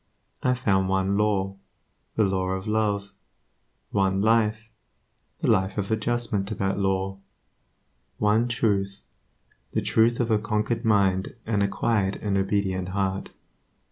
[0.41, 1.57] I found one Law,
[2.15, 3.11] the Law of Love;
[3.91, 4.67] one Life,
[5.41, 7.19] the Life of adjustment to that Law;
[8.17, 9.03] one Truth,
[9.73, 13.29] the truth of a conquered mind and a quiet and obedient heart.